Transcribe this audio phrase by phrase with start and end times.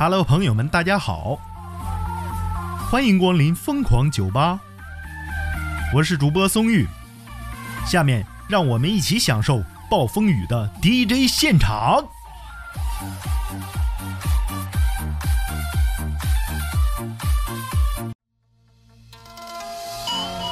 [0.00, 1.36] Hello，朋友们，大家好，
[2.88, 4.60] 欢迎光临疯狂酒吧，
[5.92, 6.86] 我是主播松玉，
[7.84, 12.04] 下面让我们一起享受暴风雨的 DJ 现场。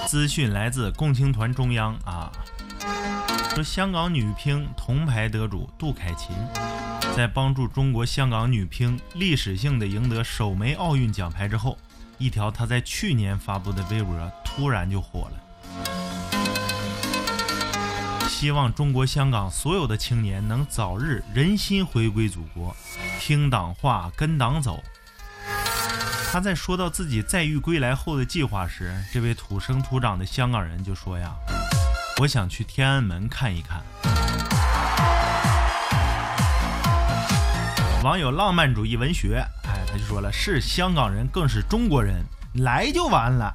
[0.09, 2.33] 资讯来自共青团中央啊，
[3.55, 6.35] 说香港女乒铜牌得主杜凯琴，
[7.17, 11.79] 在帮助中国香港女乒历史性的赢得首枚奥运奖牌之后，
[12.19, 15.41] 一条她在去年发布的微博突然就火了。
[18.29, 22.77] 希望中国香港所有的青年能早日人心回归祖国，
[23.19, 24.85] 听党话，跟党走。
[26.31, 31.35] 他在说到自己在狱归来后的计划时，这位土生土长的香港人就说呀
[32.21, 33.83] ：“我想去天安门看一看。”
[38.07, 43.53] 网友浪漫主义文学，哎，他就说了：“是香港人，更是中国人，来就完了。”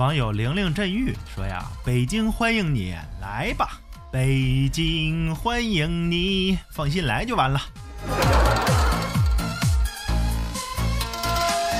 [0.00, 3.78] 网友玲玲振玉说呀：“北京欢迎你，来吧，
[4.10, 7.60] 北京欢迎你，放心来就完了。”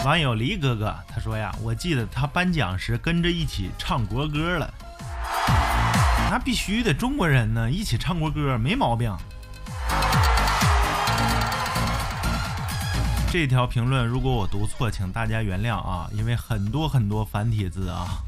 [0.04, 4.70] 网友黎哥哥他说呀，我记得他颁奖时跟着一起唱国歌了，
[6.34, 9.16] 那必须的，中国人呢一起唱国歌没毛病。
[13.30, 18.18] 这条评论如果我读错，请大家原谅啊，因为很多很多繁体字啊。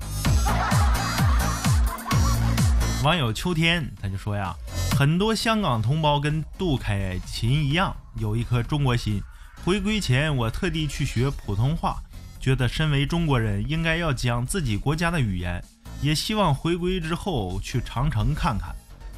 [3.03, 4.55] 网友秋天他就说呀，
[4.97, 9.21] 很多香港同胞跟杜凯琴一样，有一颗中国心。
[9.65, 11.97] 回归前，我特地去学普通话，
[12.39, 15.61] 觉得身为中国人应该要讲自己国家的语言，
[16.03, 18.75] 也希望回归之后去长城看看。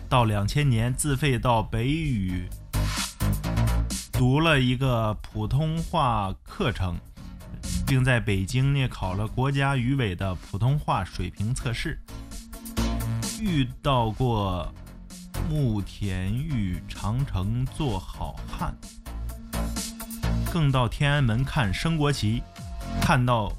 [0.08, 2.48] 到两千年，自费到北语
[4.12, 6.98] 读了一个普通话课程，
[7.86, 12.00] 并在北京呢考了国家语委的普通话水平测试。
[13.40, 14.72] 遇到过
[15.48, 18.74] 慕田峪长城做好汉。
[20.50, 22.42] 更到天安门看升国旗，
[23.02, 23.52] 看到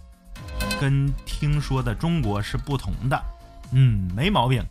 [0.80, 3.22] 跟听说的中国是不同的，
[3.72, 4.66] 嗯，没毛病。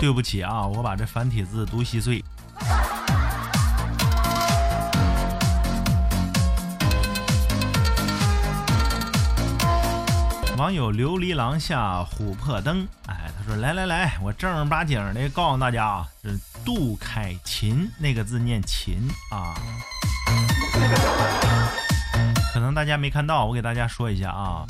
[0.00, 2.24] 对不起啊，我把这繁体字读稀碎。
[10.56, 16.30] 网友琉璃廊下琥珀灯，哎，他说：“来来来，我正儿八经的告诉大家啊，这
[16.64, 18.96] 杜凯琴那个字念琴
[19.30, 19.54] 啊，
[22.54, 24.64] 可能大家没看到，我给大家说一下啊，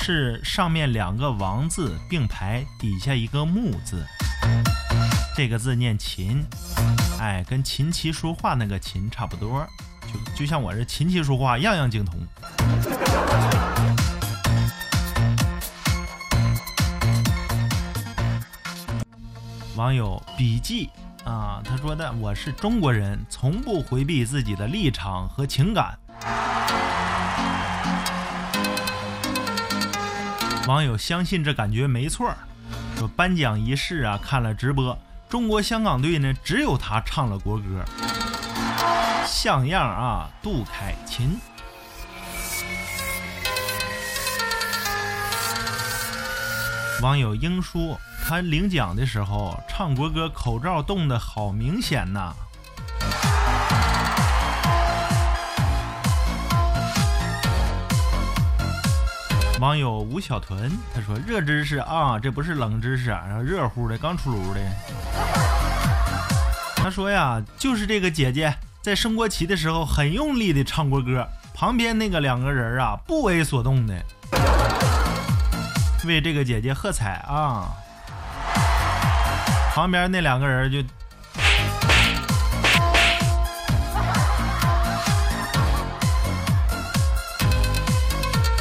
[0.00, 4.04] 是上面两个王字并排，底下一个木字，
[5.36, 6.44] 这个字念琴，
[7.20, 9.64] 哎，跟琴棋书画那个琴差不多，
[10.02, 12.18] 就就像我这琴棋书画样样精通。”
[19.76, 20.90] 网友笔记
[21.24, 25.96] 啊，他说的我是中国人，从不回避自己的立场和情感。
[30.68, 32.30] 网友相信这感觉没错
[32.98, 37.82] 说颁奖仪式啊，看了直播，中国香港队呢，只有他唱了国歌，
[39.26, 41.38] 像样啊，杜凯琴。
[47.00, 47.96] 网友英叔。
[48.26, 52.34] 他领奖的时候唱国歌，口罩冻得好明显呐。
[59.60, 64.60] 网友吴小屯他说：“热知识啊，这不是冷知识，然后热乎的，刚出炉的。”
[66.76, 73.94] 他说呀，就是这个姐姐在升国旗的时候很用力的唱国歌，旁边那个两个人啊不为所动的，
[76.06, 77.68] 为这个姐姐喝彩啊。
[79.74, 80.82] 旁边那两个人就，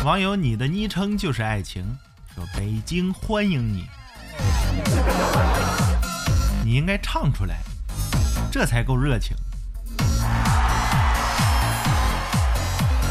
[0.07, 1.83] 网友，你的昵称就是爱情，
[2.33, 3.86] 说北京欢迎你，
[6.63, 7.57] 你应该唱出来，
[8.50, 9.36] 这才够热情。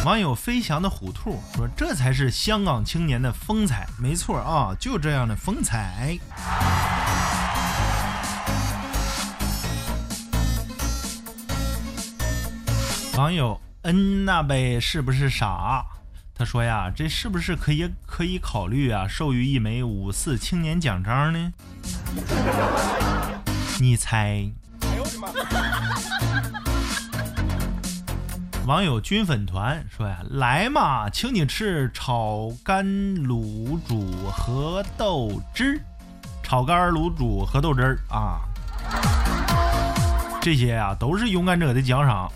[0.06, 6.18] 网友飞翔的虎兔说，这才是香港青年的风采，没错啊，就这样的风采。
[13.18, 15.84] 网友恩那呗是不是傻？
[16.38, 21.52] 他说呀，这是不是可以可以考虑啊，授予一枚五四青年奖章呢？
[23.80, 24.50] 你猜？
[28.66, 35.80] 网友军粉团说呀：“来嘛，请你吃炒肝卤煮和豆汁，
[36.42, 38.40] 炒肝卤煮和豆汁儿啊！
[40.40, 42.30] 这些啊都是勇敢者的奖赏。”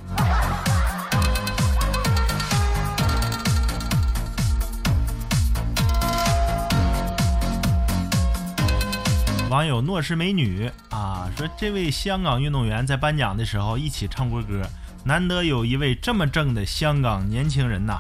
[9.51, 14.65] 网友诺氏美女啊说：“这位香港运动员在颁奖的时候一起唱国歌。”
[15.03, 17.99] 难得有一位这么正的香港年轻人呐，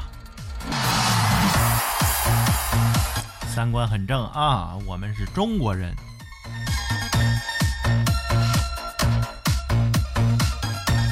[3.48, 4.76] 三观很正啊！
[4.86, 5.92] 我们是中国人。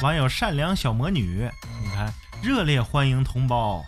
[0.01, 1.49] 网友善良小魔女，
[1.83, 3.83] 你看，热烈欢迎同胞。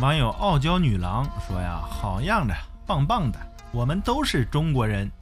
[0.00, 2.56] 网友傲娇女郎说呀：“好样的，
[2.86, 3.38] 棒棒的，
[3.70, 5.12] 我们都是中国人。”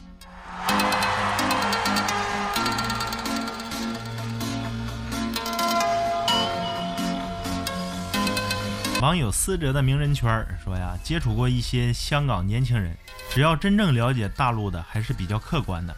[9.02, 12.96] 网友思哲的名人圈说呀，接触过一些香港年轻人，
[13.30, 15.96] 只要真正了解大陆的，还是比较客观的。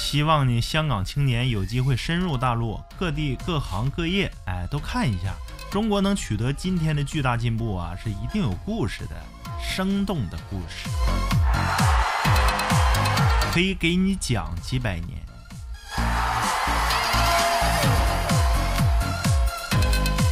[0.00, 5.32] 希望你香港青年有机会深入大陆各地各行各业，哎，都看一下。
[5.70, 9.14] 中国能取得今天的巨大进步啊，是一定有故事的，
[9.62, 10.88] 生动的故事，
[13.52, 15.20] 可以给你讲几百年。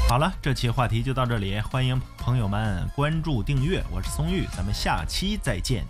[0.08, 5.86] 好了，这期话题就到这里，欢迎朋友们关注订阅，我是松玉，咱们下期再见。